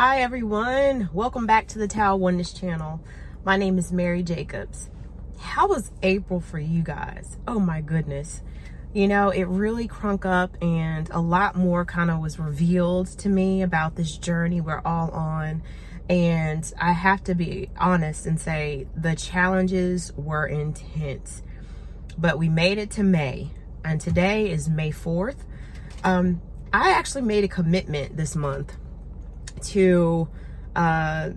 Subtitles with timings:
[0.00, 3.00] Hi everyone, welcome back to the Tao Oneness channel.
[3.44, 4.90] My name is Mary Jacobs.
[5.40, 7.36] How was April for you guys?
[7.48, 8.40] Oh my goodness.
[8.92, 13.28] You know, it really crunk up and a lot more kind of was revealed to
[13.28, 15.64] me about this journey we're all on.
[16.08, 21.42] And I have to be honest and say the challenges were intense.
[22.16, 23.50] But we made it to May,
[23.84, 25.38] and today is May 4th.
[26.04, 26.40] Um,
[26.72, 28.76] I actually made a commitment this month
[29.62, 30.28] to
[30.76, 31.30] uh,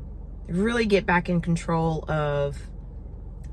[0.48, 2.58] really get back in control of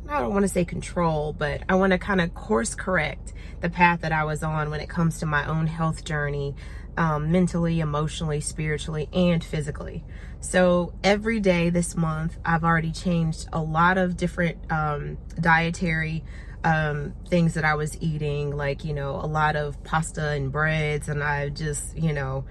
[0.08, 3.68] I don't want to say control, but I want to kind of course correct the
[3.68, 6.54] path that I was on when it comes to my own health journey,
[6.96, 10.04] um, mentally, emotionally, spiritually, and physically.
[10.40, 16.24] So every day this month, I've already changed a lot of different um, dietary
[16.64, 21.08] um, things that I was eating, like, you know, a lot of pasta and breads.
[21.08, 22.46] And I just, you know,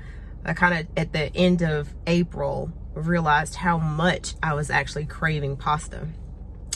[0.48, 5.58] I kind of at the end of April realized how much I was actually craving
[5.58, 6.08] pasta.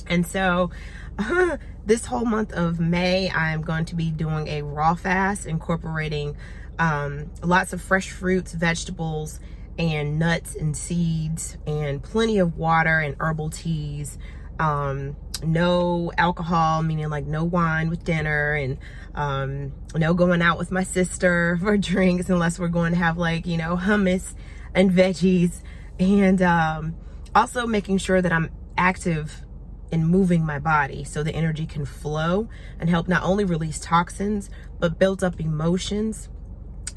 [0.08, 0.72] And so
[1.86, 6.36] this whole month of May, I'm going to be doing a raw fast, incorporating
[6.80, 9.40] um, lots of fresh fruits, vegetables,
[9.78, 14.18] and nuts and seeds, and plenty of water and herbal teas.
[14.60, 18.78] Um, no alcohol, meaning like no wine with dinner and
[19.16, 23.46] um, no going out with my sister for drinks unless we're going to have like,
[23.46, 24.36] you know, hummus
[24.74, 25.62] and veggies.
[26.00, 26.96] And um,
[27.36, 29.44] also making sure that I'm active
[29.92, 32.48] in moving my body so the energy can flow
[32.80, 36.30] and help not only release toxins, but build up emotions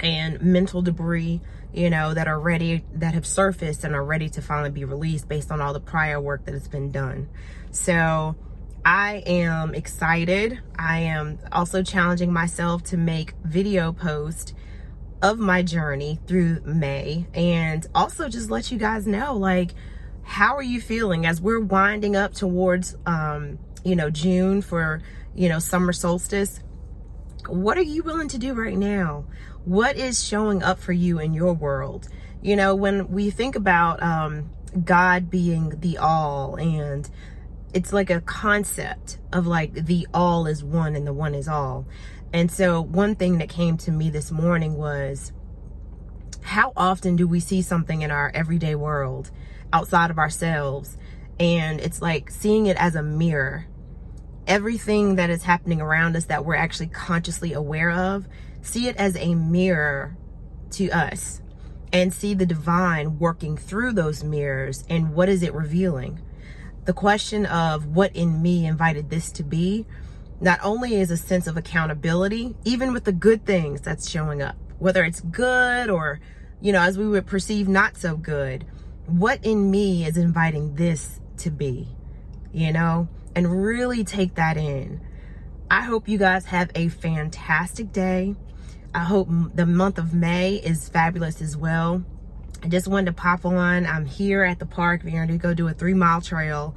[0.01, 1.41] and mental debris,
[1.73, 5.29] you know, that are ready, that have surfaced and are ready to finally be released
[5.29, 7.29] based on all the prior work that has been done.
[7.71, 8.37] So
[8.85, 10.61] I am excited.
[10.79, 14.55] I am also challenging myself to make video post
[15.23, 19.73] of my journey through May and also just let you guys know, like,
[20.23, 25.03] how are you feeling as we're winding up towards, um, you know, June for,
[25.35, 26.61] you know, summer solstice?
[27.49, 29.25] What are you willing to do right now?
[29.65, 32.09] What is showing up for you in your world?
[32.43, 34.51] You know, when we think about um,
[34.85, 37.09] God being the all and
[37.73, 41.87] it's like a concept of like the all is one and the one is all.
[42.33, 45.33] And so one thing that came to me this morning was
[46.43, 49.31] how often do we see something in our everyday world
[49.73, 50.97] outside of ourselves
[51.41, 53.67] and it's like seeing it as a mirror
[54.47, 58.27] everything that is happening around us that we're actually consciously aware of,
[58.63, 60.17] see it as a mirror
[60.71, 61.41] to us
[61.93, 66.21] and see the divine working through those mirrors and what is it revealing.
[66.85, 69.87] The question of what in me invited this to be
[70.41, 74.57] not only is a sense of accountability, even with the good things that's showing up,
[74.79, 76.21] whether it's good or,
[76.61, 78.67] you know, as we would perceive not so good,
[79.07, 81.89] what in me is inviting this to be,
[82.53, 83.09] you know?
[83.35, 85.01] And really take that in.
[85.71, 88.37] I hope you guys have a fantastic day.
[88.95, 92.05] I hope the month of May is fabulous as well.
[92.63, 93.87] I just wanted to pop on.
[93.87, 95.03] I'm here at the park.
[95.05, 96.75] We're going to go do a three mile trail.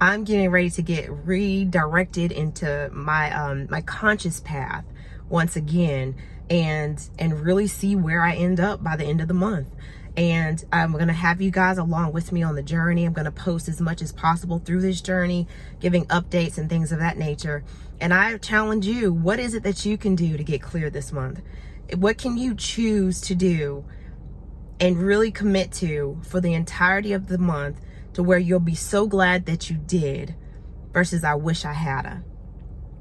[0.00, 4.84] I'm getting ready to get redirected into my um, my conscious path
[5.28, 6.16] once again
[6.50, 9.68] and and really see where I end up by the end of the month
[10.16, 13.04] and I'm going to have you guys along with me on the journey.
[13.04, 15.48] I'm going to post as much as possible through this journey,
[15.80, 17.64] giving updates and things of that nature.
[18.00, 21.10] And I challenge you, what is it that you can do to get clear this
[21.12, 21.40] month?
[21.96, 23.84] What can you choose to do
[24.78, 27.80] and really commit to for the entirety of the month
[28.14, 30.36] to where you'll be so glad that you did
[30.92, 32.22] versus I wish I had a?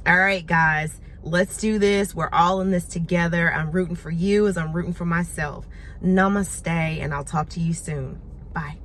[0.06, 1.00] All right, guys.
[1.26, 2.14] Let's do this.
[2.14, 3.52] We're all in this together.
[3.52, 5.66] I'm rooting for you as I'm rooting for myself.
[6.04, 8.20] Namaste, and I'll talk to you soon.
[8.54, 8.83] Bye.